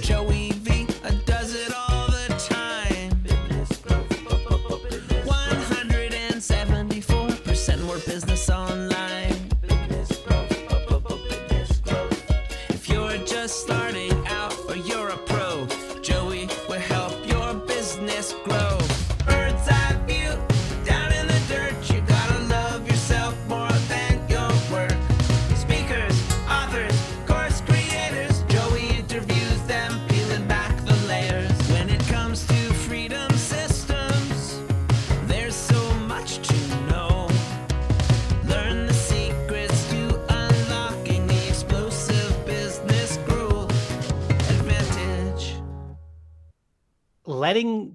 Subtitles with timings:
[0.00, 0.49] Joey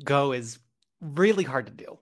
[0.06, 0.60] go is
[1.02, 2.00] really hard to do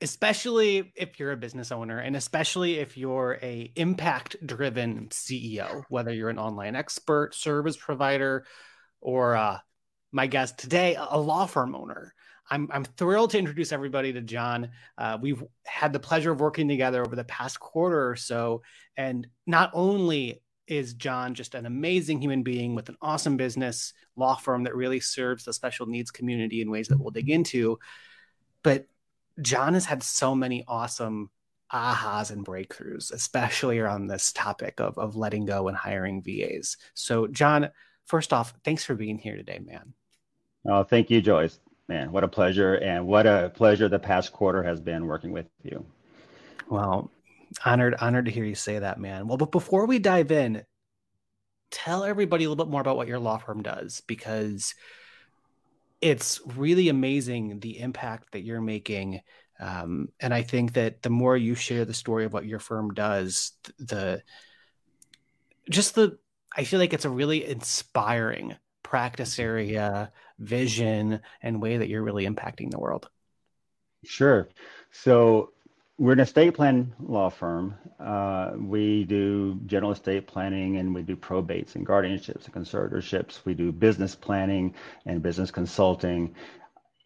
[0.00, 6.12] especially if you're a business owner and especially if you're a impact driven ceo whether
[6.12, 8.44] you're an online expert service provider
[9.00, 9.58] or uh,
[10.12, 12.14] my guest today a law firm owner.
[12.50, 14.70] I'm, I'm thrilled to introduce everybody to john.
[14.96, 18.62] Uh, we've had the pleasure of working together over the past quarter or so
[18.96, 24.36] and not only is John just an amazing human being with an awesome business law
[24.36, 27.78] firm that really serves the special needs community in ways that we'll dig into.
[28.62, 28.86] But
[29.40, 31.30] John has had so many awesome
[31.72, 36.76] ahas and breakthroughs, especially around this topic of, of letting go and hiring VAs.
[36.94, 37.70] So, John,
[38.06, 39.92] first off, thanks for being here today, man.
[40.66, 41.50] Oh, thank you, Joey.
[41.88, 42.74] Man, what a pleasure.
[42.74, 45.84] And what a pleasure the past quarter has been working with you.
[46.68, 47.10] Well,
[47.64, 49.26] honored, honored to hear you say that, man.
[49.26, 50.64] Well, but before we dive in,
[51.70, 54.74] tell everybody a little bit more about what your law firm does because
[56.00, 59.20] it's really amazing the impact that you're making.
[59.60, 62.94] Um, and I think that the more you share the story of what your firm
[62.94, 64.22] does, the
[65.68, 66.18] just the
[66.56, 72.26] I feel like it's a really inspiring practice area, vision, and way that you're really
[72.26, 73.08] impacting the world.
[74.04, 74.48] Sure.
[74.90, 75.52] So
[75.98, 77.74] we're an estate plan law firm.
[77.98, 83.44] Uh, we do general estate planning and we do probates and guardianships and conservatorships.
[83.44, 84.74] We do business planning
[85.06, 86.34] and business consulting.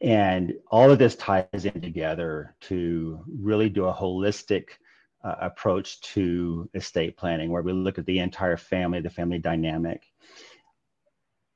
[0.03, 4.65] And all of this ties in together to really do a holistic
[5.25, 10.03] uh, approach to estate planning where we look at the entire family, the family dynamic.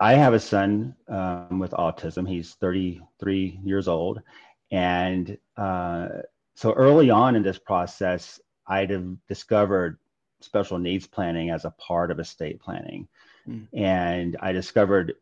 [0.00, 2.26] I have a son um, with autism.
[2.26, 4.22] He's 33 years old.
[4.70, 6.08] And uh,
[6.56, 9.98] so early on in this process, I'd have discovered
[10.40, 13.06] special needs planning as a part of estate planning.
[13.46, 13.68] Mm.
[13.74, 15.14] And I discovered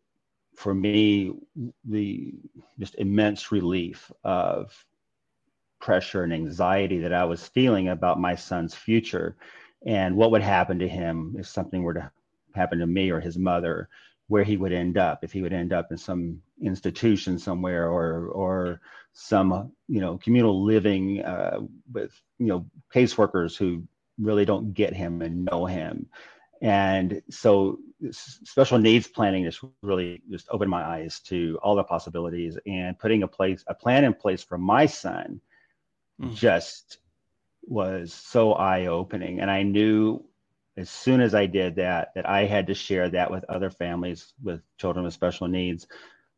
[0.55, 1.33] for me
[1.85, 2.35] the
[2.79, 4.73] just immense relief of
[5.81, 9.37] pressure and anxiety that I was feeling about my son's future
[9.85, 12.11] and what would happen to him if something were to
[12.55, 13.89] happen to me or his mother
[14.29, 18.29] where he would end up if he would end up in some institution somewhere or
[18.29, 18.81] or
[19.13, 21.61] some you know communal living uh,
[21.93, 23.83] with you know caseworkers who
[24.19, 26.07] really don't get him and know him
[26.63, 27.79] and so
[28.11, 33.23] special needs planning just really just opened my eyes to all the possibilities and putting
[33.23, 35.41] a place a plan in place for my son
[36.21, 36.35] mm.
[36.35, 36.99] just
[37.63, 40.23] was so eye opening and i knew
[40.77, 44.33] as soon as I did that, that I had to share that with other families
[44.43, 45.87] with children with special needs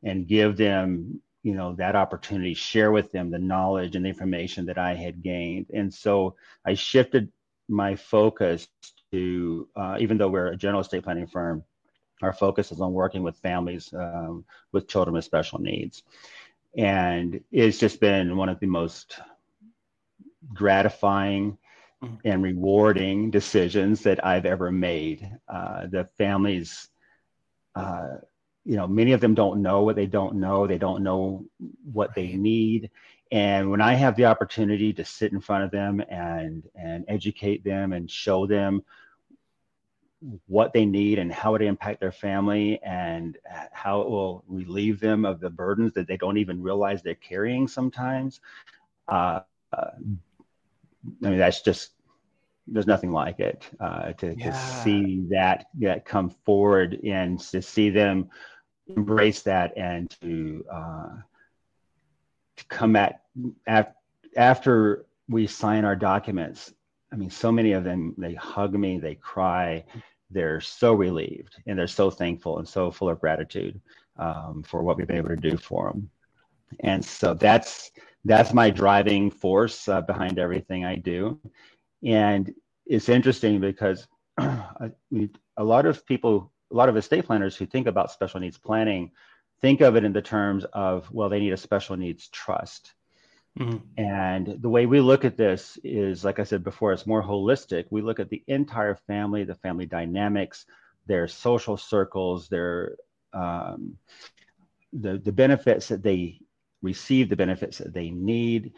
[0.02, 4.66] and give them, you know, that opportunity, share with them the knowledge and the information
[4.66, 5.66] that I had gained.
[5.72, 7.32] And so I shifted
[7.68, 8.68] my focus
[9.12, 11.64] to, uh, even though we're a general estate planning firm,
[12.22, 16.02] our focus is on working with families um, with children with special needs.
[16.76, 19.18] And it's just been one of the most
[20.52, 21.58] gratifying
[22.02, 22.28] Mm-hmm.
[22.28, 25.30] and rewarding decisions that I've ever made.
[25.48, 26.88] Uh, the families,
[27.74, 28.16] uh,
[28.66, 30.66] you know, many of them don't know what they don't know.
[30.66, 31.46] They don't know
[31.90, 32.90] what they need.
[33.32, 37.64] And when I have the opportunity to sit in front of them and and educate
[37.64, 38.82] them and show them
[40.46, 43.38] what they need and how it impact their family and
[43.72, 47.66] how it will relieve them of the burdens that they don't even realize they're carrying
[47.66, 48.40] sometimes.
[49.08, 49.40] Uh,
[49.72, 49.90] uh,
[51.24, 51.95] I mean, that's just
[52.66, 54.50] there's nothing like it uh, to, yeah.
[54.50, 58.28] to see that that come forward and to see them
[58.88, 61.08] embrace that and to uh,
[62.56, 63.22] to come at,
[63.66, 63.96] at
[64.36, 66.72] after we sign our documents.
[67.12, 69.84] I mean, so many of them they hug me, they cry,
[70.30, 73.80] they're so relieved and they're so thankful and so full of gratitude
[74.18, 76.10] um, for what we've been able to do for them.
[76.80, 77.92] And so that's
[78.24, 81.38] that's my driving force uh, behind everything I do.
[82.04, 82.52] And
[82.86, 84.06] it's interesting because
[84.38, 84.60] a
[85.58, 89.10] lot of people a lot of estate planners who think about special needs planning
[89.60, 92.92] think of it in the terms of well they need a special needs trust
[93.58, 93.76] mm-hmm.
[93.96, 97.84] and the way we look at this is like i said before it's more holistic
[97.90, 100.66] we look at the entire family the family dynamics
[101.06, 102.96] their social circles their
[103.32, 103.96] um,
[104.92, 106.40] the, the benefits that they
[106.82, 108.72] receive the benefits that they need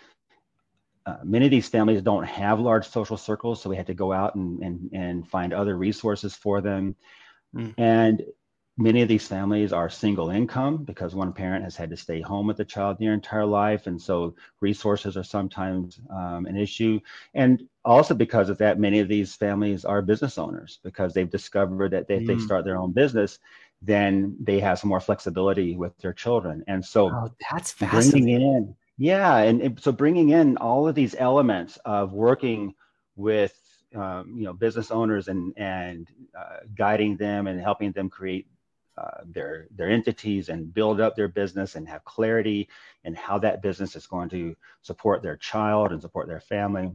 [1.08, 4.12] uh, many of these families don't have large social circles, so we had to go
[4.12, 6.94] out and, and, and find other resources for them.
[7.55, 7.75] Mm.
[7.78, 8.22] And
[8.76, 12.46] many of these families are single income because one parent has had to stay home
[12.46, 13.87] with the child their entire life.
[13.87, 17.00] And so resources are sometimes um, an issue.
[17.32, 21.93] And also because of that, many of these families are business owners because they've discovered
[21.93, 22.26] that if mm.
[22.26, 23.38] they start their own business,
[23.81, 26.64] then they have some more flexibility with their children.
[26.69, 28.25] And so oh, that's fascinating.
[28.25, 32.74] bringing in yeah, and, so bringing in all of these elements of working
[33.14, 33.54] with
[33.94, 38.46] um, you know business owners and and uh, guiding them and helping them create
[38.98, 42.68] uh, their their entities and build up their business and have clarity
[43.04, 46.90] in how that business is going to support their child and support their family.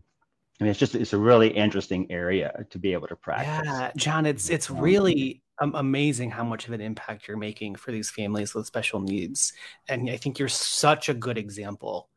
[0.59, 3.61] I mean, it's just it's a really interesting area to be able to practice.
[3.65, 7.91] Yeah, John, it's it's um, really amazing how much of an impact you're making for
[7.91, 9.53] these families with special needs.
[9.87, 12.09] And I think you're such a good example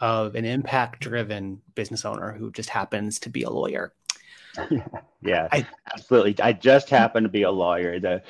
[0.00, 3.92] of an impact driven business owner who just happens to be a lawyer.
[5.22, 6.36] yeah, I, absolutely.
[6.42, 8.00] I just happen to be a lawyer.
[8.00, 8.22] The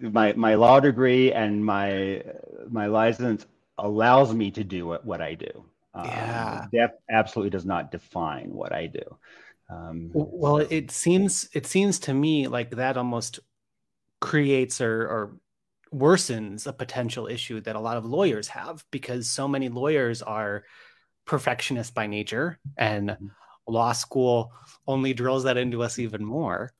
[0.00, 2.22] my my law degree and my
[2.68, 3.46] my license
[3.78, 5.64] allows me to do what, what I do.
[5.94, 9.18] Um, yeah, that absolutely does not define what I do.
[9.70, 13.40] Um, well, it seems it seems to me like that almost
[14.20, 15.36] creates or, or
[15.94, 20.64] worsens a potential issue that a lot of lawyers have because so many lawyers are
[21.24, 23.26] perfectionists by nature and mm-hmm.
[23.68, 24.52] law school
[24.86, 26.72] only drills that into us even more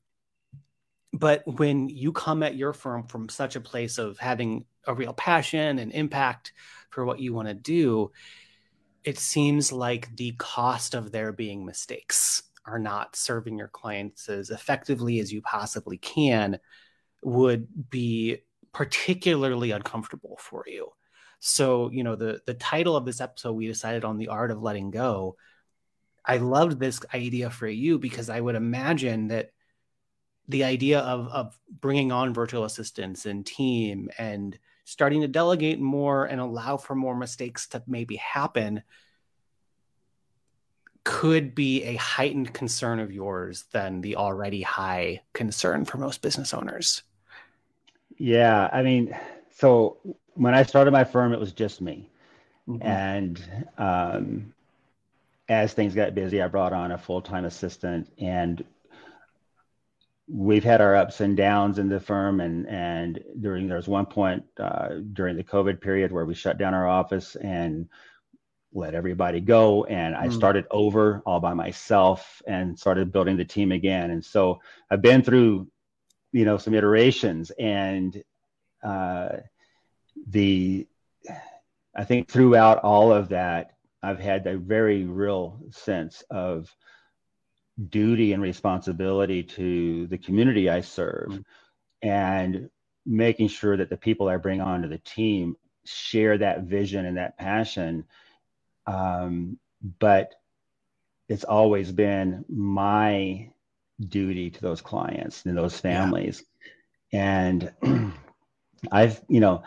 [1.13, 5.13] but when you come at your firm from such a place of having a real
[5.13, 6.51] passion and impact
[6.89, 8.11] for what you want to do
[9.05, 14.49] it seems like the cost of there being mistakes are not serving your clients as
[14.49, 16.59] effectively as you possibly can
[17.23, 18.39] would be
[18.73, 20.89] particularly uncomfortable for you.
[21.39, 24.63] So, you know, the the title of this episode we decided on the art of
[24.63, 25.37] letting go.
[26.25, 29.51] I loved this idea for you because I would imagine that
[30.47, 36.25] the idea of of bringing on virtual assistants and team and starting to delegate more
[36.25, 38.83] and allow for more mistakes to maybe happen
[41.03, 46.53] could be a heightened concern of yours than the already high concern for most business
[46.53, 47.03] owners.
[48.17, 49.15] Yeah, I mean,
[49.55, 49.97] so
[50.33, 52.09] when I started my firm, it was just me,
[52.67, 52.81] mm-hmm.
[52.87, 54.53] and um,
[55.49, 58.63] as things got busy, I brought on a full time assistant, and
[60.27, 64.05] we've had our ups and downs in the firm, and and during there was one
[64.05, 67.87] point uh, during the COVID period where we shut down our office and
[68.75, 70.33] let everybody go and i mm.
[70.33, 74.59] started over all by myself and started building the team again and so
[74.91, 75.65] i've been through
[76.33, 78.21] you know some iterations and
[78.83, 79.29] uh,
[80.27, 80.85] the
[81.95, 83.71] i think throughout all of that
[84.03, 86.75] i've had a very real sense of
[87.89, 92.07] duty and responsibility to the community i serve mm-hmm.
[92.07, 92.69] and
[93.05, 97.37] making sure that the people i bring onto the team share that vision and that
[97.37, 98.05] passion
[98.87, 99.57] um,
[99.99, 100.35] but
[101.27, 103.49] it's always been my
[103.99, 106.43] duty to those clients and those families.
[107.11, 107.41] Yeah.
[107.47, 107.73] And
[108.91, 109.63] I've, you know,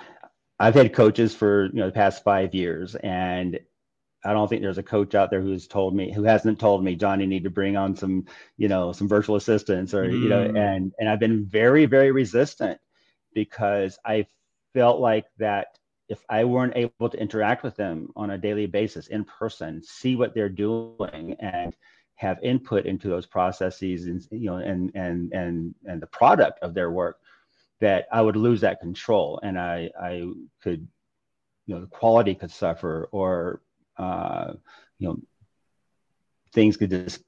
[0.58, 3.60] I've had coaches for, you know, the past five years and
[4.24, 6.96] I don't think there's a coach out there who's told me who hasn't told me,
[6.96, 10.22] John, you need to bring on some, you know, some virtual assistants or, mm.
[10.22, 10.58] you know, mm.
[10.58, 12.80] and and I've been very, very resistant
[13.34, 14.26] because I
[14.74, 19.08] felt like that if I weren't able to interact with them on a daily basis
[19.08, 21.76] in person, see what they're doing and
[22.16, 26.74] have input into those processes and you know and and and and the product of
[26.74, 27.18] their work
[27.80, 30.28] that I would lose that control and I I
[30.60, 30.88] could
[31.66, 33.60] you know the quality could suffer or
[33.98, 34.52] uh,
[34.98, 35.20] you know
[36.52, 37.22] things could just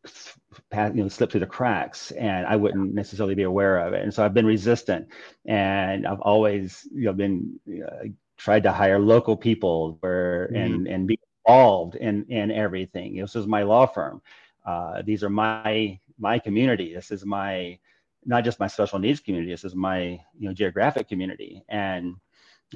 [0.71, 4.03] pass, you know slip through the cracks and I wouldn't necessarily be aware of it
[4.03, 5.09] and so I've been resistant
[5.45, 8.09] and I've always you know been uh,
[8.39, 10.57] tried to hire local people where mm-hmm.
[10.57, 14.23] and and be involved in in everything you know, this is my law firm
[14.65, 16.95] uh, these are my my community.
[16.95, 17.79] This is my
[18.25, 19.50] not just my special needs community.
[19.50, 22.17] This is my you know geographic community, and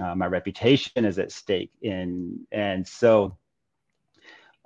[0.02, 1.70] uh, my reputation is at stake.
[1.82, 3.36] In and so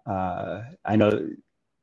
[0.09, 1.29] uh, I know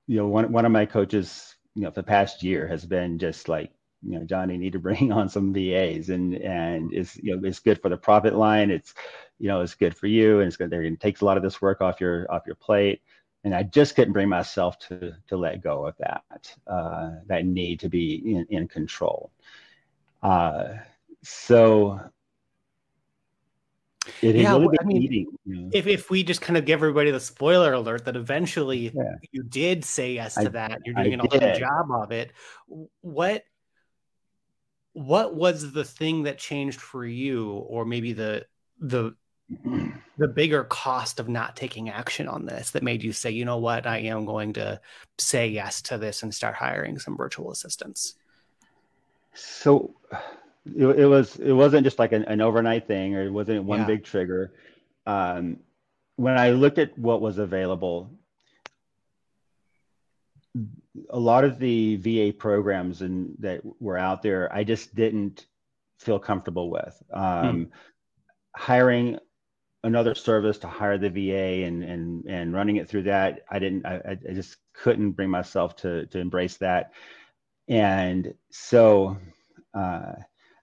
[0.08, 3.20] you know one one of my coaches you know for the past year has been
[3.20, 3.72] just like
[4.06, 7.60] you know, Johnny, need to bring on some VAs, and and it's you know it's
[7.60, 8.70] good for the profit line.
[8.70, 8.94] It's
[9.40, 10.72] you know it's good for you, and it's good.
[10.72, 13.02] It takes a lot of this work off your off your plate.
[13.44, 17.80] And I just couldn't bring myself to to let go of that uh, that need
[17.82, 19.32] to be in, in control.
[20.24, 20.78] Uh,
[21.24, 22.00] so
[24.22, 25.70] it yeah, really I mean, eating, you know?
[25.74, 29.16] if if we just kind of give everybody the spoiler alert that eventually yeah.
[29.32, 32.32] you did say yes to I, that, you're doing I an awesome job of it.
[33.02, 33.44] What
[34.94, 38.46] what was the thing that changed for you, or maybe the
[38.80, 39.16] the
[40.18, 43.58] the bigger cost of not taking action on this that made you say, you know
[43.58, 44.80] what, I am going to
[45.18, 48.16] say yes to this and start hiring some virtual assistants?
[49.34, 49.94] So
[50.66, 53.82] it, it was it wasn't just like an, an, overnight thing or it wasn't one
[53.82, 53.86] yeah.
[53.86, 54.54] big trigger
[55.06, 55.58] um,
[56.16, 58.12] when i looked at what was available
[61.10, 65.46] a lot of the va programs and that were out there i just didn't
[66.00, 67.72] feel comfortable with um, hmm.
[68.56, 69.20] hiring
[69.84, 73.86] another service to hire the va and and and running it through that i didn't
[73.86, 76.92] i, I just couldn't bring myself to to embrace that
[77.68, 79.18] and so
[79.74, 80.14] uh,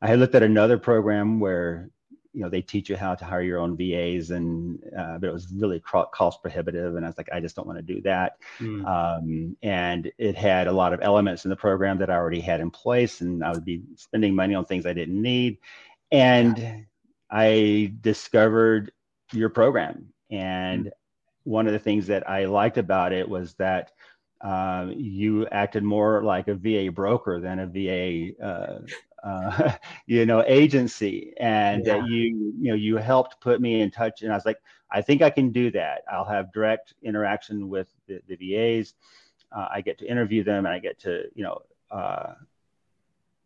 [0.03, 1.89] I had looked at another program where
[2.33, 5.33] you know they teach you how to hire your own VAs, and uh, but it
[5.33, 8.39] was really cost prohibitive, and I was like, I just don't want to do that.
[8.59, 8.87] Mm.
[8.87, 12.61] Um, and it had a lot of elements in the program that I already had
[12.61, 15.59] in place, and I would be spending money on things I didn't need.
[16.11, 16.81] And yeah.
[17.31, 18.93] I discovered
[19.33, 20.91] your program, and mm.
[21.45, 23.93] one of the things that I liked about it was that
[24.41, 28.79] um, you acted more like a VA broker than a VA uh,
[29.23, 29.73] uh,
[30.07, 31.95] you know, agency, and yeah.
[31.95, 34.23] that you, you know, you helped put me in touch.
[34.23, 34.59] And I was like,
[34.91, 36.03] I think I can do that.
[36.11, 38.95] I'll have direct interaction with the, the VAs.
[39.55, 42.35] Uh, I get to interview them, and I get to, you know, uh,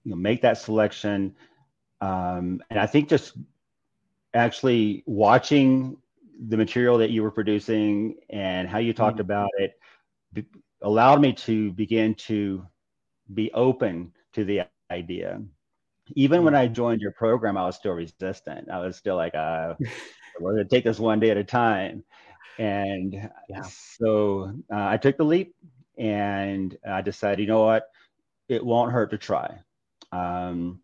[0.04, 1.34] you know, make that selection.
[2.00, 3.34] Um, and I think just
[4.34, 5.96] actually watching
[6.48, 9.22] the material that you were producing and how you talked mm-hmm.
[9.22, 9.78] about it
[10.32, 10.46] be-
[10.82, 12.64] allowed me to begin to
[13.32, 15.40] be open to the idea
[16.14, 18.70] even when I joined your program, I was still resistant.
[18.70, 19.74] I was still like, uh,
[20.40, 22.04] we're going to take this one day at a time.
[22.58, 23.62] And yeah.
[23.62, 25.54] so uh, I took the leap
[25.98, 27.88] and I decided, you know what?
[28.48, 29.58] It won't hurt to try.
[30.12, 30.80] Um,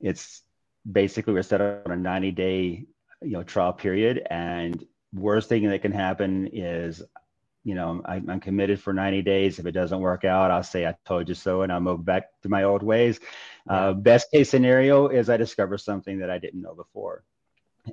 [0.00, 0.42] it's
[0.90, 2.84] basically we're set up on a 90 day,
[3.22, 4.26] you know, trial period.
[4.30, 7.02] And worst thing that can happen is
[7.66, 9.58] you know, I, am committed for 90 days.
[9.58, 12.28] If it doesn't work out, I'll say I told you so, and I'll move back
[12.42, 13.18] to my old ways.
[13.68, 17.24] Uh, best case scenario is I discover something that I didn't know before,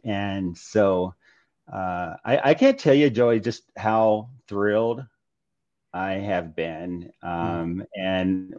[0.04, 1.16] and so
[1.74, 5.04] uh, I, I, can't tell you, Joey, just how thrilled
[5.92, 7.86] I have been, um, mm.
[7.96, 8.54] and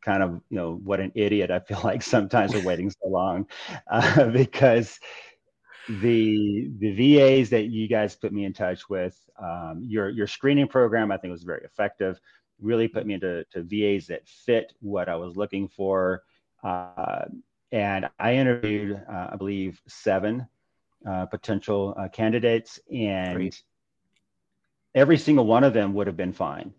[0.00, 3.48] kind of you know what an idiot I feel like sometimes for waiting so long,
[3.90, 4.98] uh, because
[5.88, 10.68] the the VAs that you guys put me in touch with, um, your your screening
[10.68, 12.20] program, I think was very effective.
[12.60, 16.22] Really put me into to VAs that fit what I was looking for.
[16.62, 17.24] Uh,
[17.72, 20.46] and I interviewed, uh, I believe, seven
[21.08, 23.62] uh, potential uh, candidates, and Great.
[24.94, 26.72] every single one of them would have been fine.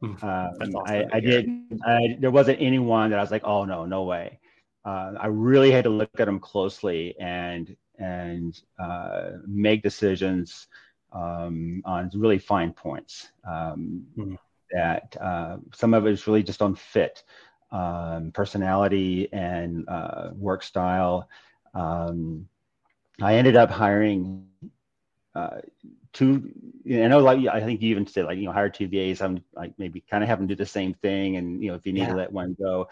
[0.00, 0.14] Hmm.
[0.22, 1.48] Um, awesome I, I did.
[1.84, 4.40] I, there wasn't anyone that I was like, "Oh no, no way."
[4.84, 10.68] Uh, I really had to look at them closely and and uh, make decisions
[11.12, 13.28] um, on really fine points.
[13.46, 14.34] Um, mm-hmm.
[14.72, 17.22] That uh, some of it is really just on fit,
[17.72, 21.28] um, personality, and uh, work style.
[21.74, 22.48] Um,
[23.20, 24.46] I ended up hiring
[25.34, 25.60] uh,
[26.12, 26.52] two.
[26.84, 29.22] You know, like I think you even said, like you know, hire two VAs.
[29.22, 31.86] I'm like maybe kind of have them do the same thing, and you know, if
[31.86, 32.10] you need yeah.
[32.10, 32.88] to let one go.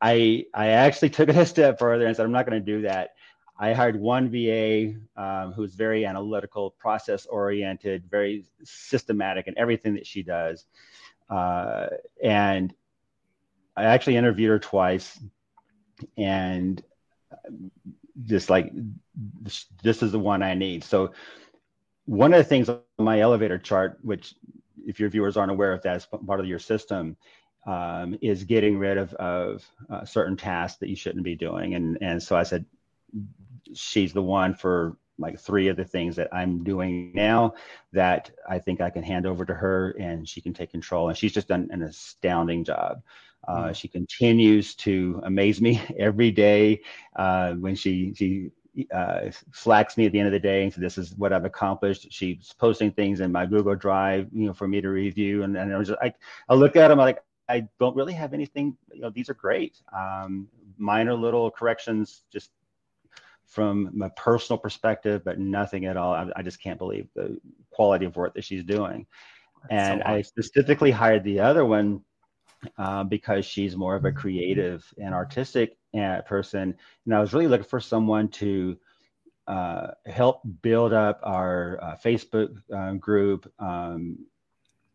[0.00, 2.82] I I actually took it a step further and said I'm not going to do
[2.82, 3.14] that.
[3.58, 10.06] I hired one VA um, who's very analytical, process oriented, very systematic in everything that
[10.06, 10.66] she does.
[11.30, 11.86] Uh,
[12.22, 12.74] and
[13.76, 15.18] I actually interviewed her twice
[16.18, 16.82] and
[18.24, 18.72] just like,
[19.42, 20.84] this, this is the one I need.
[20.84, 21.12] So,
[22.04, 24.34] one of the things on my elevator chart, which
[24.86, 27.16] if your viewers aren't aware of that as part of your system,
[27.66, 31.74] um, is getting rid of, of uh, certain tasks that you shouldn't be doing.
[31.74, 32.64] And, and so I said,
[33.74, 37.54] she's the one for like three of the things that I'm doing now
[37.92, 41.08] that I think I can hand over to her and she can take control.
[41.08, 43.02] And she's just done an astounding job.
[43.46, 43.72] Uh, mm-hmm.
[43.72, 46.80] She continues to amaze me every day
[47.14, 48.50] uh, when she she
[48.92, 51.44] uh, slacks me at the end of the day and says, "This is what I've
[51.44, 55.44] accomplished." She's posting things in my Google Drive, you know, for me to review.
[55.44, 56.12] And, and I was just, I,
[56.48, 58.76] I look at them I'm like, I don't really have anything.
[58.92, 59.80] You know, these are great.
[59.96, 62.50] Um, minor little corrections, just
[63.46, 66.12] from my personal perspective, but nothing at all.
[66.12, 67.38] I, I just can't believe the
[67.70, 69.06] quality of work that she's doing.
[69.70, 72.02] That's and so I specifically hired the other one
[72.78, 76.74] uh, because she's more of a creative and artistic uh, person.
[77.04, 78.76] And I was really looking for someone to
[79.46, 83.50] uh, help build up our uh, Facebook uh, group.
[83.58, 84.18] Um,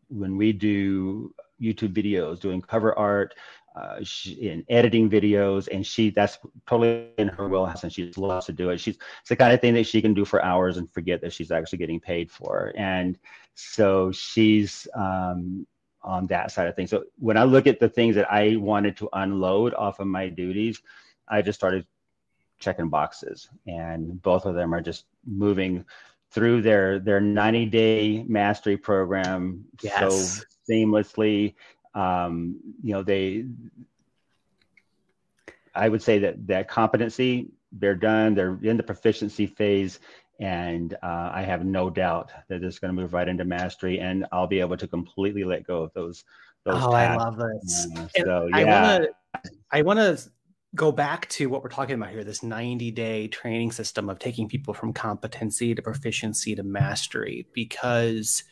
[0.08, 3.34] when we do YouTube videos, doing cover art,
[3.74, 8.46] uh, she, in editing videos, and she that's totally in her wheelhouse, and she loves
[8.46, 8.78] to do it.
[8.78, 11.32] She's it's the kind of thing that she can do for hours and forget that
[11.32, 12.72] she's actually getting paid for.
[12.76, 13.18] And
[13.54, 15.66] so she's um,
[16.02, 16.90] on that side of things.
[16.90, 20.28] So when I look at the things that I wanted to unload off of my
[20.28, 20.82] duties,
[21.28, 21.86] I just started
[22.58, 25.84] checking boxes, and both of them are just moving
[26.30, 30.38] through their their 90 day mastery program yes.
[30.38, 31.54] so seamlessly.
[31.94, 33.46] Um, you know, they.
[35.74, 38.34] I would say that that competency, they're done.
[38.34, 40.00] They're in the proficiency phase,
[40.38, 44.26] and uh, I have no doubt that it's going to move right into mastery, and
[44.32, 46.24] I'll be able to completely let go of those.
[46.64, 46.92] those oh, tasks.
[46.92, 47.88] I love this.
[47.96, 49.50] Uh, so yeah, I want to.
[49.70, 50.30] I want to
[50.74, 54.48] go back to what we're talking about here this 90 day training system of taking
[54.48, 58.44] people from competency to proficiency to mastery because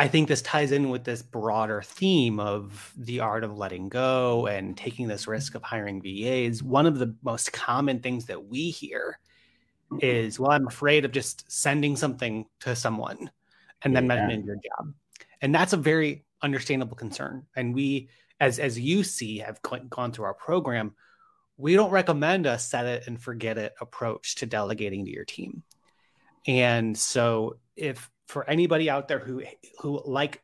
[0.00, 4.46] I think this ties in with this broader theme of the art of letting go
[4.46, 6.62] and taking this risk of hiring VAs.
[6.62, 9.18] One of the most common things that we hear
[10.00, 13.30] is well i'm afraid of just sending something to someone
[13.82, 14.30] and then yeah.
[14.30, 14.92] in your job
[15.40, 20.24] and that's a very understandable concern and we as as you see have gone through
[20.24, 20.94] our program
[21.56, 25.62] we don't recommend a set it and forget it approach to delegating to your team
[26.46, 29.42] and so if for anybody out there who
[29.80, 30.42] who like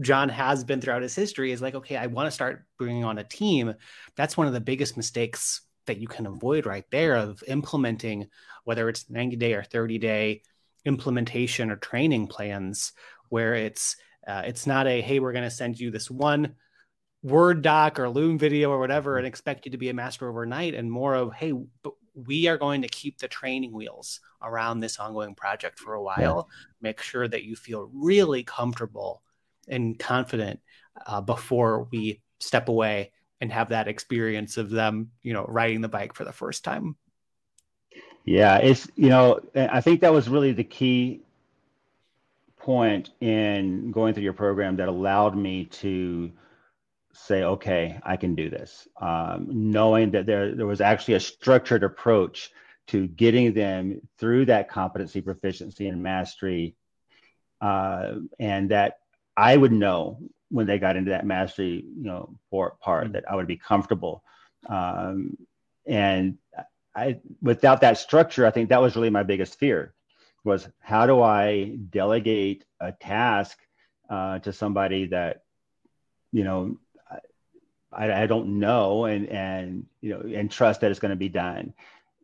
[0.00, 3.18] John has been throughout his history is like, okay, I want to start bringing on
[3.18, 3.74] a team.
[4.16, 8.28] That's one of the biggest mistakes that you can avoid right there of implementing
[8.64, 10.42] whether it's 90 day or 30 day
[10.84, 12.92] implementation or training plans
[13.28, 16.54] where it's uh, it's not a hey we're going to send you this one
[17.24, 20.74] word doc or loom video or whatever and expect you to be a master overnight
[20.74, 24.98] and more of hey but we are going to keep the training wheels around this
[24.98, 26.48] ongoing project for a while
[26.80, 29.22] make sure that you feel really comfortable
[29.68, 30.60] and confident
[31.06, 35.88] uh, before we step away and have that experience of them, you know, riding the
[35.88, 36.96] bike for the first time.
[38.24, 41.22] Yeah, it's you know, I think that was really the key
[42.56, 46.30] point in going through your program that allowed me to
[47.14, 51.84] say, okay, I can do this, um, knowing that there there was actually a structured
[51.84, 52.50] approach
[52.88, 56.74] to getting them through that competency, proficiency, and mastery,
[57.60, 58.98] uh, and that
[59.36, 63.12] I would know when they got into that mastery, you know, part mm-hmm.
[63.12, 64.22] that I would be comfortable.
[64.68, 65.36] Um,
[65.86, 66.38] and
[66.94, 69.94] I, without that structure, I think that was really my biggest fear
[70.44, 73.58] was how do I delegate a task
[74.10, 75.44] uh, to somebody that,
[76.32, 76.76] you know,
[77.92, 81.28] I, I don't know and, and, you know, and trust that it's going to be
[81.28, 81.74] done.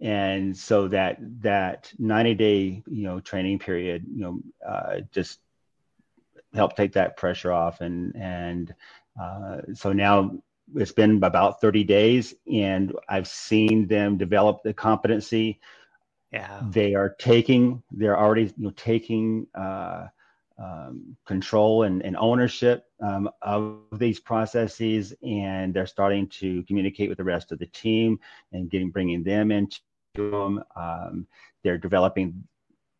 [0.00, 5.40] And so that, that 90 day, you know, training period, you know, uh, just
[6.54, 7.80] help take that pressure off.
[7.80, 8.74] And and
[9.20, 10.38] uh, so now
[10.74, 15.60] it's been about 30 days, and I've seen them develop the competency.
[16.32, 17.82] Yeah, they are taking.
[17.90, 19.46] They're already you know taking.
[19.54, 20.08] Uh,
[20.58, 27.18] um, control and, and ownership um, of these processes, and they're starting to communicate with
[27.18, 28.18] the rest of the team
[28.52, 29.80] and getting bringing them into
[30.14, 30.62] them.
[30.76, 31.26] Um,
[31.62, 32.44] they're developing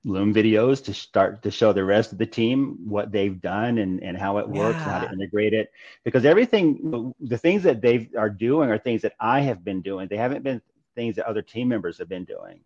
[0.04, 4.00] Loom videos to start to show the rest of the team what they've done and,
[4.02, 4.82] and how it works yeah.
[4.84, 5.72] and how to integrate it.
[6.04, 10.06] Because everything, the things that they are doing are things that I have been doing.
[10.06, 10.62] They haven't been
[10.94, 12.60] things that other team members have been doing.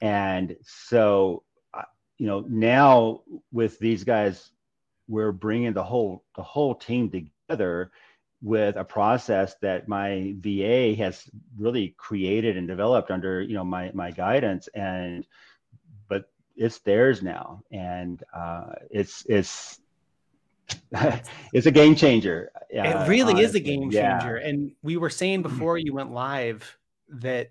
[0.00, 1.44] And so,
[2.18, 4.50] you know, now with these guys,
[5.08, 7.90] we're bringing the whole the whole team together
[8.42, 13.90] with a process that my VA has really created and developed under you know my
[13.94, 15.26] my guidance and
[16.08, 19.80] but it's theirs now, and uh, it's it's
[21.52, 22.50] it's a game changer.
[22.54, 23.44] Uh, it really honestly.
[23.44, 24.38] is a game changer.
[24.42, 24.48] Yeah.
[24.48, 26.76] And we were saying before you went live
[27.08, 27.50] that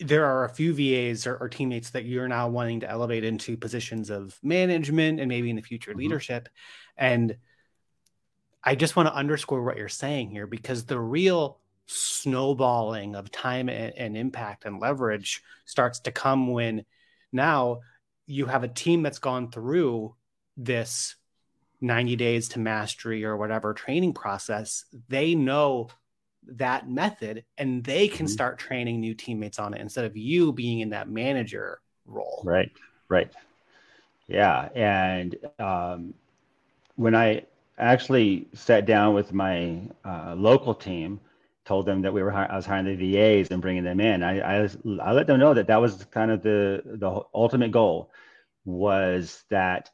[0.00, 3.56] there are a few VAs or, or, teammates that you're now wanting to elevate into
[3.56, 6.00] positions of management and maybe in the future mm-hmm.
[6.00, 6.48] leadership.
[6.96, 7.36] And
[8.62, 13.68] I just want to underscore what you're saying here because the real snowballing of time
[13.68, 16.84] and, and impact and leverage starts to come when
[17.32, 17.80] now
[18.26, 20.14] you have a team that's gone through
[20.56, 21.16] this
[21.80, 25.88] 90 days to mastery or whatever training process, they know
[26.46, 28.32] that method and they can mm-hmm.
[28.32, 32.42] start training new teammates on it instead of you being in that manager role.
[32.44, 32.70] Right.
[33.08, 33.32] Right.
[34.26, 34.68] Yeah.
[34.74, 36.14] And um,
[36.96, 37.44] when I
[37.78, 41.20] actually sat down with my uh, local team,
[41.64, 44.22] told them that we were I was hiring the VAs and bringing them in.
[44.22, 44.68] I, I,
[45.00, 48.10] I let them know that that was kind of the the ultimate goal
[48.64, 49.90] was that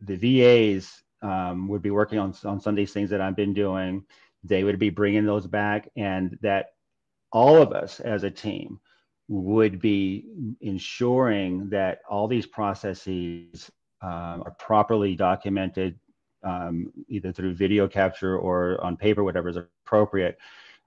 [0.00, 3.54] the VAs um, would be working on on some of these things that I've been
[3.54, 4.04] doing.
[4.44, 6.74] They would be bringing those back, and that
[7.32, 8.80] all of us as a team
[9.28, 10.24] would be
[10.60, 13.70] ensuring that all these processes
[14.02, 15.98] um, are properly documented,
[16.44, 20.38] um, either through video capture or on paper, whatever is appropriate.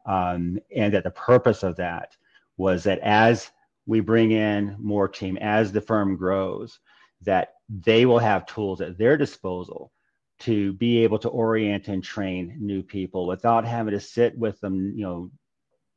[0.05, 2.15] Um, and that the purpose of that
[2.57, 3.51] was that as
[3.85, 6.79] we bring in more team, as the firm grows,
[7.21, 9.91] that they will have tools at their disposal
[10.39, 14.93] to be able to orient and train new people without having to sit with them,
[14.95, 15.31] you know,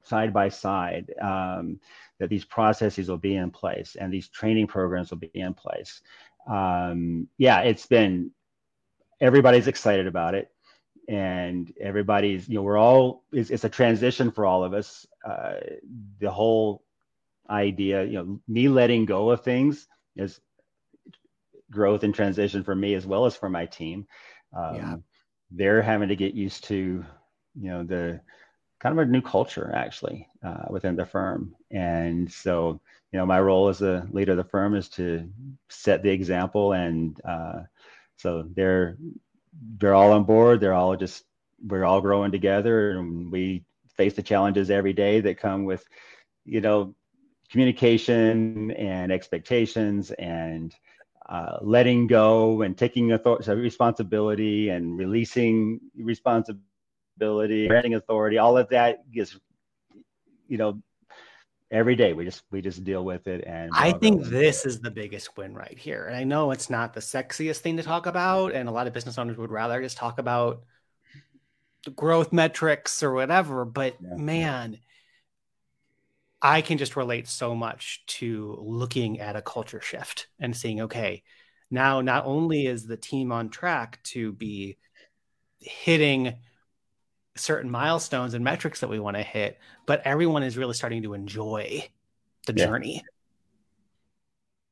[0.04, 1.12] side by side.
[1.20, 1.80] Um,
[2.18, 6.00] that these processes will be in place and these training programs will be in place.
[6.48, 8.30] Um, yeah, it's been
[9.20, 10.50] everybody's excited about it
[11.08, 15.54] and everybody's you know we're all it's, it's a transition for all of us uh,
[16.20, 16.84] the whole
[17.50, 20.40] idea you know me letting go of things is
[21.70, 24.06] growth and transition for me as well as for my team
[24.56, 24.96] um, yeah.
[25.50, 27.04] they're having to get used to
[27.60, 28.20] you know the
[28.80, 32.80] kind of a new culture actually uh, within the firm and so
[33.12, 35.28] you know my role as the leader of the firm is to
[35.68, 37.60] set the example and uh,
[38.16, 38.96] so they're
[39.78, 40.60] they're all on board.
[40.60, 41.24] They're all just
[41.64, 43.64] we're all growing together, and we
[43.96, 45.84] face the challenges every day that come with,
[46.44, 46.94] you know,
[47.50, 50.74] communication and expectations and
[51.32, 58.36] uh, letting go and taking authority, responsibility and releasing responsibility, granting authority.
[58.36, 59.40] All of that is,
[60.46, 60.82] you know,
[61.70, 64.90] every day we just we just deal with it and i think this is the
[64.90, 68.52] biggest win right here and i know it's not the sexiest thing to talk about
[68.52, 70.64] and a lot of business owners would rather just talk about
[71.86, 74.16] the growth metrics or whatever but yeah.
[74.16, 74.78] man
[76.42, 81.22] i can just relate so much to looking at a culture shift and seeing okay
[81.70, 84.76] now not only is the team on track to be
[85.58, 86.34] hitting
[87.36, 91.14] certain milestones and metrics that we want to hit, but everyone is really starting to
[91.14, 91.88] enjoy
[92.46, 92.66] the yeah.
[92.66, 93.02] journey.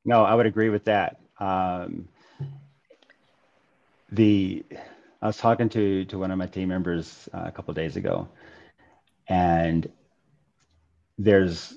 [0.05, 1.21] No, I would agree with that.
[1.39, 2.09] Um,
[4.13, 4.65] the
[5.23, 8.29] I was talking to to one of my team members uh, a couple days ago,
[9.29, 9.91] and
[11.21, 11.77] there's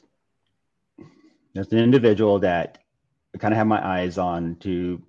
[1.54, 2.80] there's an individual that
[3.36, 5.02] I kind of have my eyes on to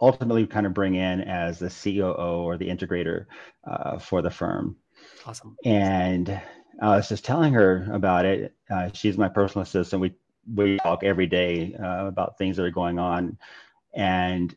[0.00, 3.26] ultimately kind of bring in as the COO or the integrator
[3.66, 4.76] uh, for the firm.
[5.26, 5.56] Awesome.
[5.64, 6.40] And
[6.80, 8.54] I was just telling her about it.
[8.70, 10.00] Uh, she's my personal assistant.
[10.00, 10.14] We
[10.54, 13.36] we talk every day uh, about things that are going on,
[13.92, 14.54] and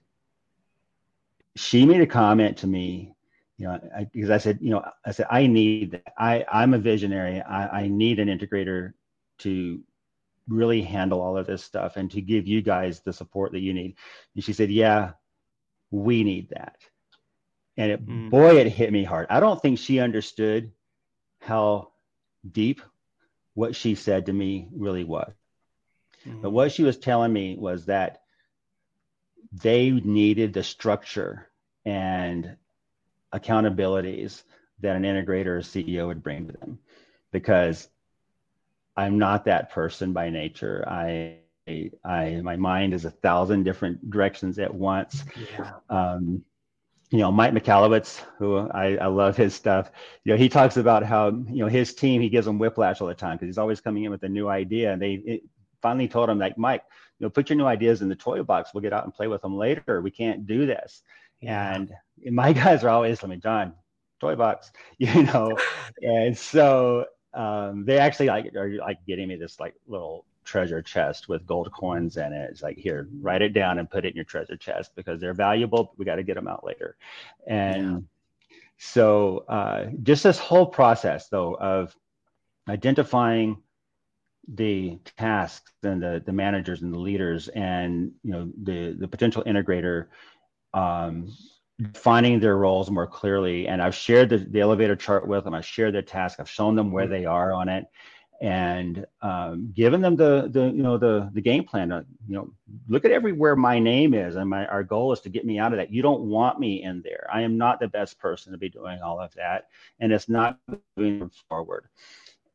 [1.56, 3.13] she made a comment to me.
[3.62, 6.02] You know, I, because I said, you know, I said I need.
[6.17, 7.41] I I'm a visionary.
[7.41, 8.93] I, I need an integrator
[9.39, 9.82] to
[10.47, 13.71] really handle all of this stuff and to give you guys the support that you
[13.71, 13.95] need.
[14.34, 15.12] And she said, yeah,
[15.91, 16.78] we need that.
[17.78, 18.32] And it, mm.
[18.32, 19.28] boy, it hit me hard.
[19.30, 20.71] I don't think she understood
[21.39, 21.91] how
[22.50, 22.82] deep
[23.54, 25.32] what she said to me really was.
[26.28, 26.41] Mm.
[26.41, 28.24] But what she was telling me was that
[29.52, 31.47] they needed the structure
[31.86, 32.58] and
[33.34, 34.44] accountabilities
[34.82, 36.80] that an integrator or CEO would bring to them
[37.32, 37.88] because
[38.98, 40.84] I'm not that person by nature.
[40.88, 41.38] I
[42.04, 45.24] I my mind is a thousand different directions at once.
[45.58, 45.72] Yeah.
[45.89, 46.44] Um,
[47.12, 49.91] you know, Mike Michalowicz, who I, I love his stuff.
[50.24, 53.08] You know, he talks about how you know his team he gives them whiplash all
[53.08, 54.94] the time because he's always coming in with a new idea.
[54.94, 55.44] And they it,
[55.82, 56.84] finally told him like, Mike,
[57.20, 58.72] you know, put your new ideas in the toy box.
[58.74, 60.02] We'll get out and play with them later.
[60.02, 61.02] We can't do this.
[61.41, 61.76] Yeah.
[61.76, 61.91] And
[62.29, 63.73] my guys are always, I mean, John,
[64.19, 65.57] toy box, you know.
[66.01, 71.29] and so um, they actually like are like getting me this like little treasure chest
[71.29, 72.49] with gold coins in it.
[72.51, 75.34] It's like, here, write it down and put it in your treasure chest because they're
[75.34, 75.93] valuable.
[75.97, 76.97] We got to get them out later.
[77.47, 78.07] And
[78.49, 78.57] yeah.
[78.77, 81.95] so, uh, just this whole process, though, of
[82.67, 83.62] identifying
[84.47, 89.43] the tasks and the, the managers and the leaders and you know the the potential
[89.45, 90.07] integrator
[90.73, 91.31] um,
[91.82, 95.65] defining their roles more clearly and i've shared the, the elevator chart with them i've
[95.65, 97.13] shared their task i've shown them where mm-hmm.
[97.13, 97.86] they are on it
[98.41, 101.91] and um, giving them the the you know the the game plan.
[101.91, 102.52] Uh, you know,
[102.89, 105.74] look at everywhere my name is, and my our goal is to get me out
[105.74, 105.94] of that.
[105.94, 107.28] You don't want me in there.
[107.32, 109.67] I am not the best person to be doing all of that,
[110.00, 110.58] and it's not
[110.98, 111.88] moving forward.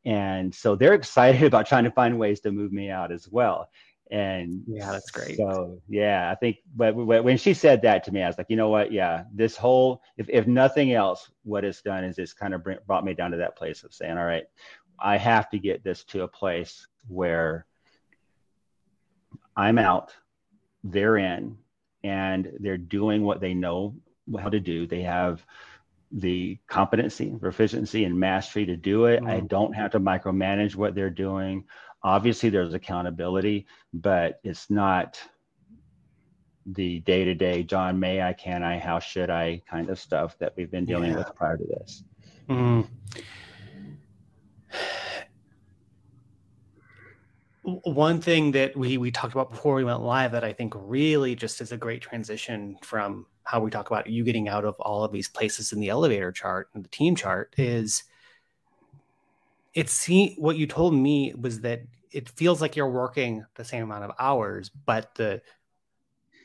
[0.03, 3.69] And so they're excited about trying to find ways to move me out as well.
[4.09, 5.37] And yeah, that's great.
[5.37, 8.55] So yeah, I think but when she said that to me, I was like, you
[8.55, 8.91] know what?
[8.91, 13.03] Yeah, this whole if if nothing else, what it's done is it's kind of brought
[13.03, 14.45] me down to that place of saying, all right,
[14.99, 17.65] I have to get this to a place where
[19.55, 20.13] I'm out,
[20.83, 21.57] they're in,
[22.03, 23.95] and they're doing what they know
[24.39, 24.87] how to do.
[24.87, 25.45] They have
[26.11, 29.19] the competency, proficiency, and mastery to do it.
[29.19, 29.29] Mm-hmm.
[29.29, 31.65] I don't have to micromanage what they're doing.
[32.03, 35.19] Obviously, there's accountability, but it's not
[36.65, 40.37] the day to day John, may I, can I, how should I kind of stuff
[40.39, 41.19] that we've been dealing yeah.
[41.19, 42.03] with prior to this.
[42.49, 42.81] Mm-hmm.
[47.83, 51.35] one thing that we we talked about before we went live that I think really
[51.35, 55.03] just is a great transition from how we talk about you getting out of all
[55.03, 58.03] of these places in the elevator chart and the team chart is
[59.73, 63.83] it's see what you told me was that it feels like you're working the same
[63.83, 65.41] amount of hours but the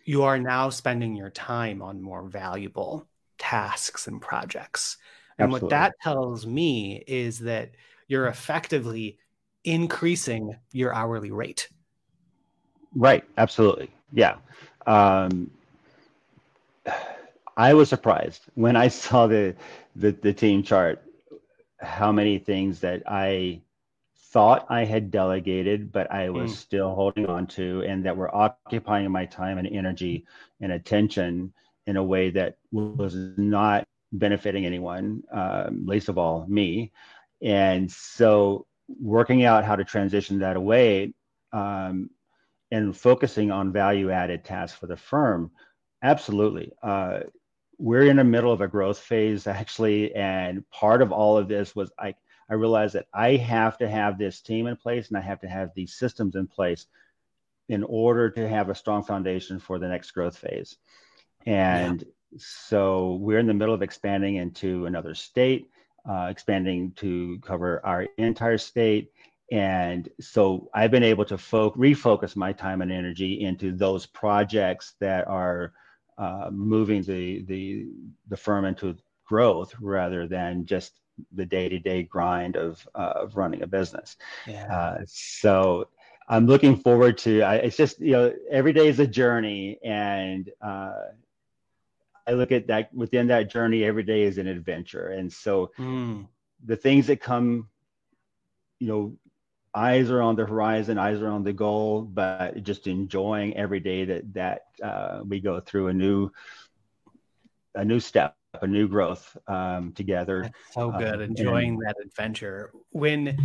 [0.05, 3.07] you are now spending your time on more valuable
[3.39, 4.97] tasks and projects
[5.39, 5.67] and Absolutely.
[5.67, 7.71] what that tells me is that
[8.09, 9.19] you're effectively
[9.65, 11.69] increasing your hourly rate.
[12.95, 13.25] Right.
[13.39, 13.91] Absolutely.
[14.13, 14.37] Yeah.
[14.87, 15.51] Um,
[17.57, 19.55] I was surprised when I saw the,
[19.95, 21.03] the, the team chart,
[21.83, 23.63] how many things that I
[24.33, 26.57] thought I had delegated, but I was mm.
[26.57, 30.25] still holding on to, and that were occupying my time and energy
[30.61, 31.53] and attention
[31.87, 36.93] in a way that was not benefiting anyone, um, least of all me.
[37.43, 38.67] And so
[39.01, 41.13] working out how to transition that away
[41.53, 42.11] um,
[42.71, 45.51] and focusing on value added tasks for the firm
[46.03, 47.21] absolutely uh,
[47.79, 51.75] we're in the middle of a growth phase actually and part of all of this
[51.75, 52.15] was i
[52.51, 55.49] i realized that i have to have this team in place and i have to
[55.49, 56.87] have these systems in place
[57.69, 60.77] in order to have a strong foundation for the next growth phase
[61.47, 62.39] and yeah.
[62.39, 65.69] so we're in the middle of expanding into another state
[66.09, 69.13] uh, expanding to cover our entire state.
[69.51, 74.95] And so I've been able to fo- refocus my time and energy into those projects
[75.01, 75.73] that are
[76.23, 77.87] uh, moving the, the,
[78.29, 80.93] the firm into growth rather than just
[81.33, 84.17] the day-to-day grind of, uh, of running a business.
[84.47, 84.67] Yeah.
[84.77, 85.89] Uh, so
[86.29, 87.43] I'm looking forward to.
[87.43, 91.03] I, it's just you know every day is a journey, and uh,
[92.27, 95.09] I look at that within that journey, every day is an adventure.
[95.09, 96.27] And so mm.
[96.65, 97.69] the things that come,
[98.79, 99.17] you know,
[99.75, 104.05] eyes are on the horizon, eyes are on the goal, but just enjoying every day
[104.05, 106.31] that that uh, we go through a new
[107.75, 110.43] a new step, a new growth um, together.
[110.43, 112.73] That's so good, um, enjoying and, that adventure.
[112.91, 113.37] When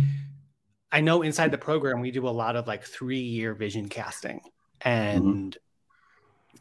[0.92, 4.40] I know inside the program we do a lot of like three year vision casting,
[4.40, 4.88] mm-hmm.
[4.88, 5.64] and mm-hmm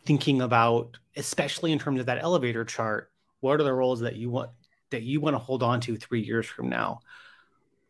[0.07, 4.29] thinking about, especially in terms of that elevator chart, what are the roles that you
[4.29, 4.49] want
[4.89, 7.01] that you want to hold on to three years from now?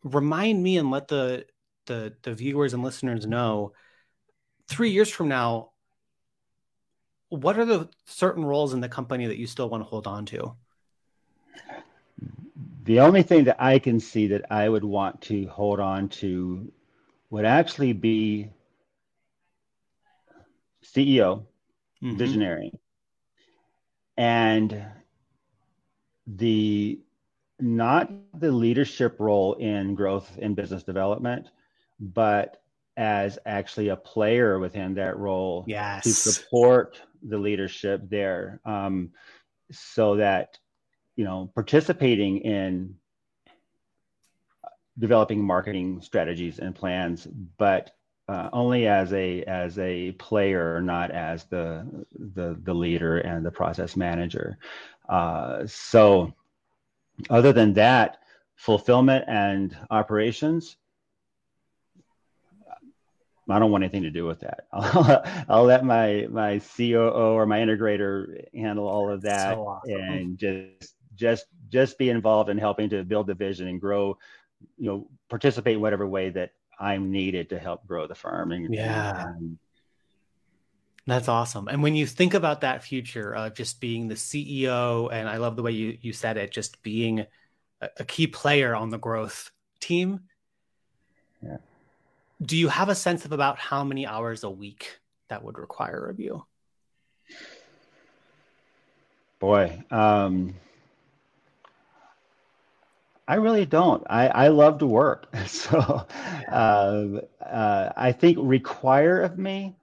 [0.02, 1.46] Remind me and let the
[1.88, 3.72] the the viewers and listeners know
[4.68, 5.70] three years from now,
[7.30, 10.24] what are the certain roles in the company that you still want to hold on
[10.26, 10.54] to?
[12.84, 16.72] The only thing that I can see that I would want to hold on to
[17.30, 18.50] would actually be
[20.82, 21.42] CEO
[22.02, 22.16] mm-hmm.
[22.16, 22.72] visionary.
[24.16, 24.86] And
[26.26, 27.00] the
[27.60, 31.50] not the leadership role in growth in business development,
[32.00, 32.62] but
[32.96, 36.02] as actually a player within that role yes.
[36.02, 39.10] to support the leadership there um,
[39.70, 40.58] so that
[41.16, 42.94] you know participating in
[44.98, 47.92] developing marketing strategies and plans but
[48.28, 53.50] uh, only as a as a player, not as the the the leader and the
[53.50, 54.58] process manager.
[55.08, 56.34] Uh, so,
[57.30, 58.18] other than that,
[58.54, 60.76] fulfillment and operations.
[63.48, 64.66] I don't want anything to do with that.
[64.72, 70.00] I'll, I'll let my my COO or my integrator handle all of that, so awesome.
[70.00, 74.18] and just just just be involved in helping to build the vision and grow.
[74.76, 78.52] You know, participate in whatever way that I'm needed to help grow the firm.
[78.52, 79.26] And, yeah.
[79.26, 79.58] And,
[81.06, 81.68] that's awesome.
[81.68, 85.56] And when you think about that future of just being the CEO, and I love
[85.56, 87.20] the way you, you said it, just being
[87.80, 90.20] a, a key player on the growth team,
[91.42, 91.56] Yeah.
[92.40, 96.08] Do you have a sense of about how many hours a week that would require
[96.08, 96.44] of you?
[99.40, 100.54] Boy, um,
[103.28, 104.04] I really don't.
[104.08, 105.26] I, I love to work.
[105.46, 109.76] So uh, uh, I think require of me,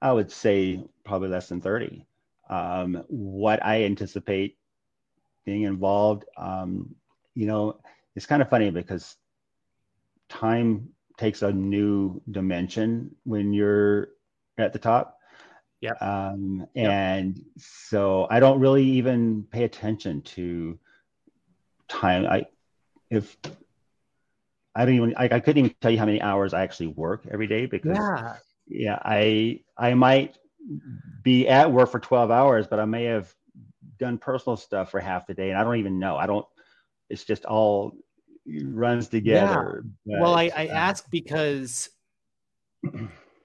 [0.00, 2.06] I would say probably less than 30.
[2.48, 4.56] Um, what I anticipate
[5.44, 6.94] being involved, um,
[7.34, 7.80] you know,
[8.14, 9.16] it's kind of funny because
[10.28, 14.08] time takes a new dimension when you're
[14.58, 15.18] at the top.
[15.80, 15.92] Yeah.
[16.00, 17.46] Um, and yep.
[17.58, 20.78] so I don't really even pay attention to
[21.88, 22.26] time.
[22.26, 22.46] I,
[23.10, 23.36] if
[24.74, 27.26] I don't even, I, I couldn't even tell you how many hours I actually work
[27.30, 30.38] every day because yeah, yeah, I, I might
[31.22, 33.32] be at work for 12 hours, but I may have
[33.98, 36.16] done personal stuff for half the day and I don't even know.
[36.16, 36.46] I don't,
[37.10, 37.92] it's just all
[38.46, 39.84] runs together.
[40.04, 40.16] Yeah.
[40.18, 41.88] But, well, I, I uh, ask because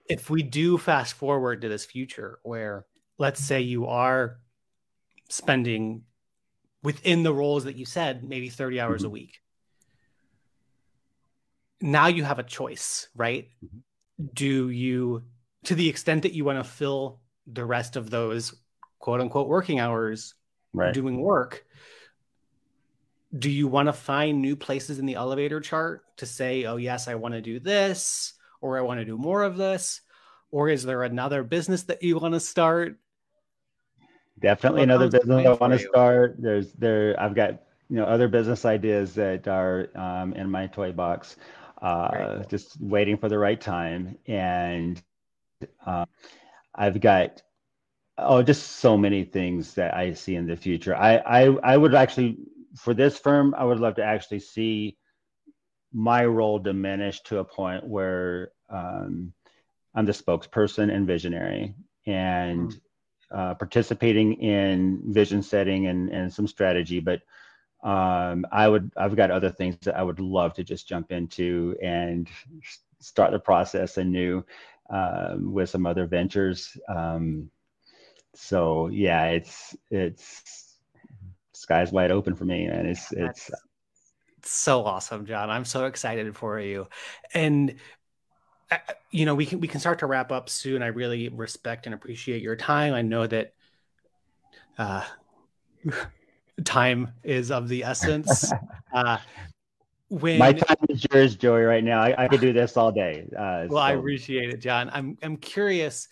[0.10, 2.86] if we do fast forward to this future where
[3.18, 4.40] let's say you are
[5.30, 6.04] spending
[6.82, 9.08] within the roles that you said maybe 30 hours mm-hmm.
[9.08, 9.40] a week
[11.82, 14.26] now you have a choice right mm-hmm.
[14.34, 15.24] do you
[15.66, 18.56] to the extent that you want to fill the rest of those
[18.98, 20.34] quote unquote working hours
[20.74, 20.94] right.
[20.94, 21.64] doing work
[23.38, 27.08] do you want to find new places in the elevator chart to say oh yes
[27.08, 30.02] i want to do this or I want to do more of this?
[30.52, 32.98] Or is there another business that you want to start?
[34.42, 36.38] Definitely another business I want to start.
[36.40, 40.92] There's there I've got you know other business ideas that are um, in my toy
[40.92, 41.36] box,
[41.82, 44.18] uh, just waiting for the right time.
[44.28, 45.02] And
[45.86, 46.06] uh,
[46.74, 47.42] I've got
[48.18, 50.96] oh just so many things that I see in the future.
[50.96, 52.38] I I I would actually
[52.80, 54.98] for this firm I would love to actually see
[55.94, 59.34] my role diminish to a point where um,
[59.96, 63.38] I'm the spokesperson and visionary and mm-hmm.
[63.38, 67.00] uh, participating in vision setting and, and some strategy.
[67.00, 67.22] But
[67.84, 71.76] um, I would, I've got other things that I would love to just jump into
[71.82, 72.28] and
[73.00, 74.44] start the process anew
[74.90, 76.78] um, with some other ventures.
[76.88, 77.50] Um,
[78.36, 80.69] so yeah, it's, it's,
[81.70, 83.52] sky's wide open for me and it's, it's,
[84.42, 85.50] so awesome, John.
[85.50, 86.88] I'm so excited for you.
[87.34, 87.76] And
[88.72, 88.78] uh,
[89.12, 90.82] you know, we can we can start to wrap up soon.
[90.82, 92.94] I really respect and appreciate your time.
[92.94, 93.54] I know that
[94.78, 95.04] uh,
[96.64, 98.52] time is of the essence.
[98.92, 99.20] Uh,
[100.08, 101.62] when my time is yours, Joey.
[101.62, 103.30] Right now, I, I could do this all day.
[103.32, 103.78] Uh, well, so.
[103.78, 104.90] I appreciate it, John.
[104.92, 106.08] I'm I'm curious.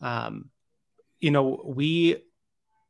[0.00, 0.48] Um,
[1.20, 2.16] you know, we,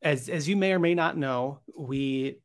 [0.01, 2.39] as as you may or may not know, we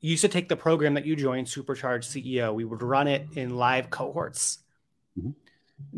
[0.00, 3.56] used to take the program that you joined, Supercharged CEO, we would run it in
[3.56, 4.58] live cohorts.
[5.18, 5.30] Mm-hmm.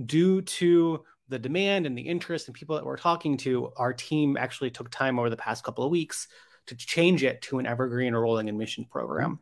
[0.05, 4.37] Due to the demand and the interest and people that we're talking to, our team
[4.37, 6.29] actually took time over the past couple of weeks
[6.67, 9.39] to change it to an evergreen rolling admission program.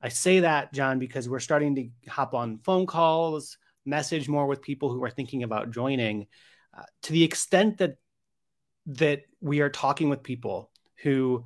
[0.00, 4.62] I say that, John, because we're starting to hop on phone calls, message more with
[4.62, 6.26] people who are thinking about joining.
[6.76, 7.96] Uh, to the extent that
[8.86, 10.70] that we are talking with people
[11.02, 11.44] who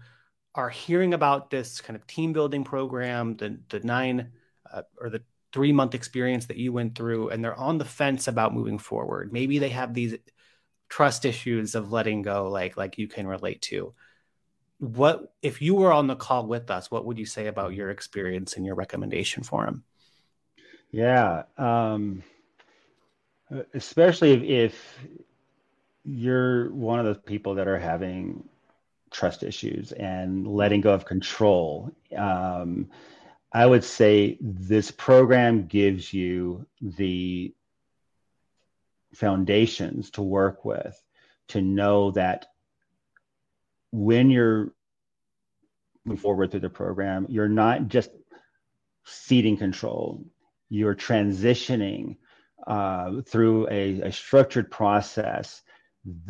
[0.55, 4.33] are hearing about this kind of team building program, the the nine
[4.73, 5.23] uh, or the
[5.53, 9.33] three month experience that you went through, and they're on the fence about moving forward.
[9.33, 10.17] Maybe they have these
[10.89, 13.95] trust issues of letting go, like like you can relate to.
[14.79, 16.91] What if you were on the call with us?
[16.91, 19.85] What would you say about your experience and your recommendation for him?
[20.91, 22.23] Yeah, um,
[23.75, 24.99] especially if, if
[26.07, 28.49] you're one of those people that are having
[29.11, 31.91] trust issues and letting go of control.
[32.17, 32.91] Um,
[33.53, 37.55] I would say this program gives you the
[39.15, 41.01] foundations to work with
[41.49, 42.47] to know that
[43.91, 44.73] when you're
[46.05, 48.11] moving forward through the program, you're not just
[49.05, 50.25] ceding control,
[50.69, 52.17] you're transitioning
[52.67, 55.63] uh, through a, a structured process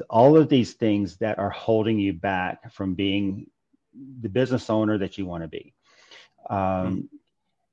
[0.09, 3.47] all of these things that are holding you back from being
[4.21, 5.75] the business owner that you want to be.
[6.49, 7.01] Um, mm-hmm.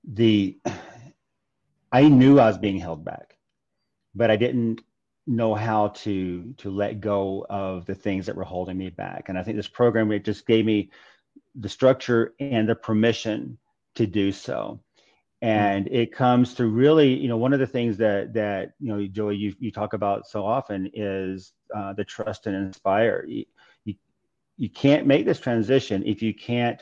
[0.06, 0.58] The
[1.92, 3.38] I knew I was being held back,
[4.16, 4.82] but I didn't
[5.26, 9.30] know how to to let go of the things that were holding me back.
[9.30, 10.92] And I think this program it just gave me
[11.56, 13.58] the structure and the permission
[13.96, 14.82] to do so.
[15.44, 15.50] Mm-hmm.
[15.50, 19.06] and it comes to really you know one of the things that that you know
[19.08, 23.46] joey you, you talk about so often is uh, the trust and inspire you,
[23.84, 23.96] you
[24.56, 26.82] you can't make this transition if you can't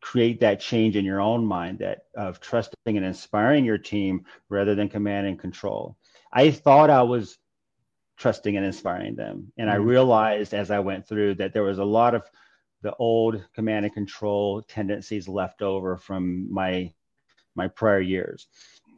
[0.00, 4.74] create that change in your own mind that of trusting and inspiring your team rather
[4.74, 5.96] than command and control.
[6.32, 7.38] I thought I was
[8.18, 9.52] trusting and inspiring them.
[9.56, 9.86] And I mm-hmm.
[9.86, 12.28] realized as I went through that there was a lot of
[12.82, 16.92] the old command and control tendencies left over from my
[17.54, 18.46] my prior years.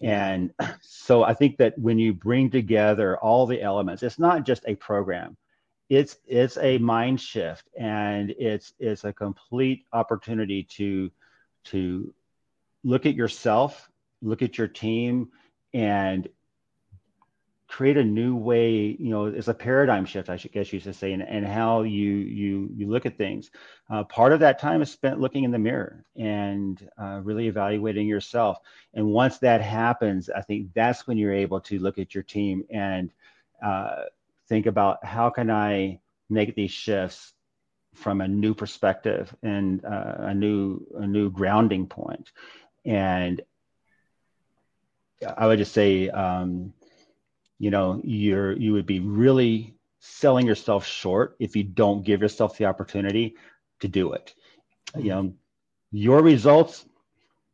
[0.03, 4.65] And so I think that when you bring together all the elements, it's not just
[4.67, 5.37] a program.
[5.89, 11.11] It's it's a mind shift and it's it's a complete opportunity to
[11.65, 12.13] to
[12.83, 13.91] look at yourself,
[14.23, 15.31] look at your team
[15.73, 16.29] and
[17.67, 20.95] create a new way you know it's a paradigm shift i should guess you should
[20.95, 23.51] say and, and how you you you look at things.
[23.91, 28.07] Uh, part of that time is spent looking in the mirror and uh, really evaluating
[28.07, 28.59] yourself.
[28.95, 32.65] And once that happens i think that's when you're able to look at your team
[32.71, 33.11] and
[33.65, 34.03] uh,
[34.49, 35.99] think about how can i
[36.31, 37.33] make these shifts
[37.95, 42.33] from a new perspective and uh, a new a new grounding point.
[42.85, 43.41] And
[45.37, 46.73] i would just say um,
[47.59, 52.59] you know you're you would be really selling yourself short if you don't give yourself
[52.59, 53.37] the opportunity
[53.81, 54.35] to do it.
[54.97, 55.35] You know
[55.91, 56.85] your results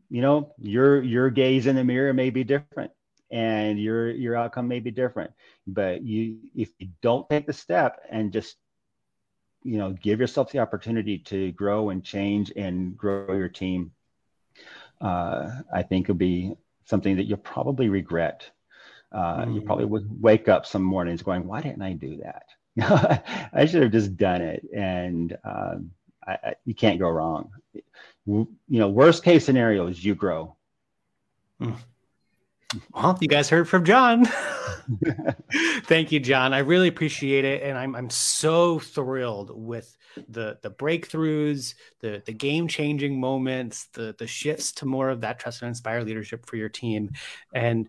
[0.08, 2.90] you know your your gaze in the mirror may be different
[3.30, 5.32] and your your outcome may be different.
[5.66, 8.56] But you if you don't take the step and just
[9.62, 13.92] you know give yourself the opportunity to grow and change and grow your team
[15.00, 18.50] uh, i think it'll be something that you'll probably regret
[19.12, 19.54] uh, mm.
[19.54, 22.44] you probably would wake up some mornings going, why didn't I do that?
[23.52, 24.64] I should have just done it.
[24.74, 25.90] And um,
[26.26, 27.50] I, I, you can't go wrong.
[28.26, 30.56] You know, worst case scenario is you grow.
[31.60, 31.76] Mm.
[32.94, 34.26] Well, you guys heard from John.
[35.84, 36.54] Thank you, John.
[36.54, 39.96] I really appreciate it, and I'm I'm so thrilled with
[40.28, 45.40] the the breakthroughs, the the game changing moments, the the shifts to more of that
[45.40, 47.10] trust and inspire leadership for your team,
[47.52, 47.88] and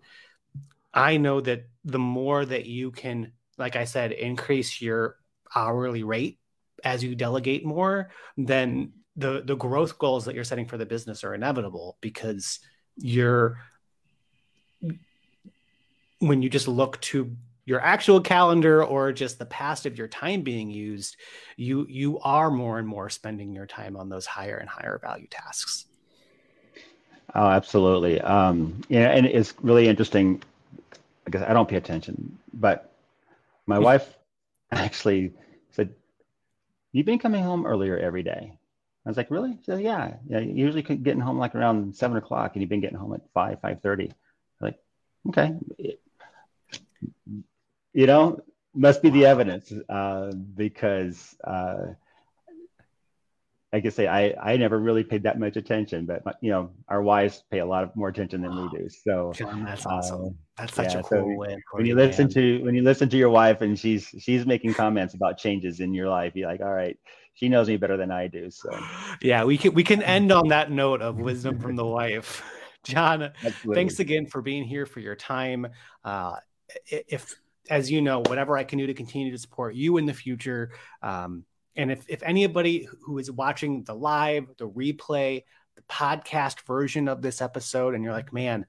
[0.94, 5.18] I know that the more that you can, like I said, increase your
[5.56, 6.40] hourly rate
[6.84, 11.24] as you delegate more, then the the growth goals that you're setting for the business
[11.24, 12.60] are inevitable because
[12.98, 13.58] you're
[16.20, 17.36] when you just look to
[17.66, 21.18] your actual calendar or just the past of your time being used
[21.58, 25.28] you you are more and more spending your time on those higher and higher value
[25.30, 25.86] tasks.
[27.36, 28.22] Oh absolutely.
[28.22, 30.42] Um yeah and it's really interesting
[31.28, 32.94] I guess I don't pay attention, but
[33.66, 34.18] my wife
[34.72, 35.34] actually
[35.72, 35.94] said,
[36.92, 38.58] "You've been coming home earlier every day."
[39.06, 40.40] I was like, "Really?" She said, "Yeah, yeah.
[40.40, 43.82] Usually getting home like around seven o'clock, and you've been getting home at five, five
[43.82, 44.12] thirty.
[44.60, 44.78] Like,
[45.30, 45.56] okay,
[47.94, 48.42] you know,
[48.74, 51.94] must be the evidence uh, because uh,
[53.74, 57.02] I can say I, I never really paid that much attention, but you know our
[57.02, 58.90] wives pay a lot of more attention than we do.
[58.90, 60.26] So John, that's awesome.
[60.26, 61.58] Uh, that's such yeah, a cool so way.
[61.72, 62.34] When you listen man.
[62.34, 65.94] to when you listen to your wife and she's she's making comments about changes in
[65.94, 66.98] your life, you're like, all right,
[67.34, 68.52] she knows me better than I do.
[68.52, 68.70] So
[69.22, 72.44] yeah, we can we can end on that note of wisdom from the wife.
[72.84, 73.76] John, Absolutely.
[73.76, 75.68] thanks again for being here for your time.
[76.04, 76.36] Uh,
[76.88, 77.36] if
[77.70, 80.72] as you know, whatever I can do to continue to support you in the future.
[81.02, 81.46] Um,
[81.76, 85.44] and if, if anybody who is watching the live, the replay,
[85.76, 88.66] the podcast version of this episode, and you're like, man,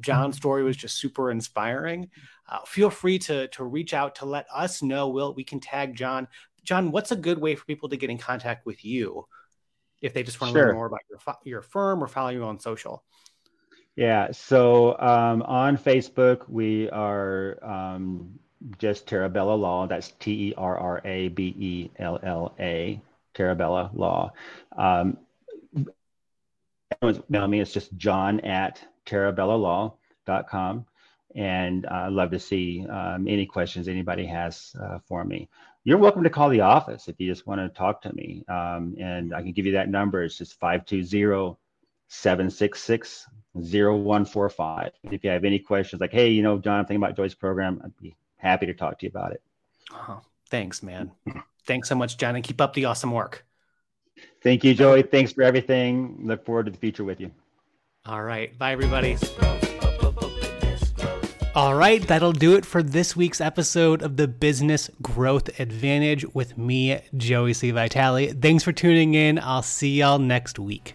[0.00, 2.10] John's story was just super inspiring,
[2.48, 5.08] uh, feel free to to reach out to let us know.
[5.08, 6.28] We'll we can tag John.
[6.64, 9.26] John, what's a good way for people to get in contact with you
[10.02, 10.66] if they just want to sure.
[10.66, 13.04] learn more about your your firm or follow you on social?
[13.96, 18.38] Yeah, so um, on Facebook we are um,
[18.78, 19.86] just Terrabella Law.
[19.86, 23.00] That's T E R R A B E L L A,
[23.34, 24.32] Terrabella Law.
[24.76, 25.18] Um,
[27.02, 27.60] email me.
[27.60, 30.86] It's just john at terrabellalaw.com.
[31.34, 35.48] And I'd love to see um, any questions anybody has uh, for me.
[35.84, 38.42] You're welcome to call the office if you just want to talk to me.
[38.48, 40.24] Um, and I can give you that number.
[40.24, 41.56] It's just 520
[42.08, 44.92] 766 0145.
[45.04, 47.80] If you have any questions, like, hey, you know, John, I'm thinking about Joey's program,
[47.84, 49.42] I'd be happy to talk to you about it.
[49.92, 50.20] Oh,
[50.50, 51.10] thanks, man.
[51.66, 53.44] thanks so much, John, and keep up the awesome work.
[54.42, 55.02] Thank you, Joey.
[55.02, 56.18] Thanks for everything.
[56.22, 57.30] Look forward to the future with you.
[58.04, 58.56] All right.
[58.58, 59.16] Bye, everybody.
[61.56, 66.58] All right, that'll do it for this week's episode of the Business Growth Advantage with
[66.58, 67.70] me, Joey C.
[67.70, 68.34] Vitale.
[68.34, 69.38] Thanks for tuning in.
[69.38, 70.94] I'll see y'all next week.